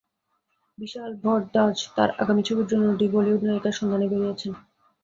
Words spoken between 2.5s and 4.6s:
জন্য দুই বলিউড নায়িকার সন্ধানে বেরিয়েছেন।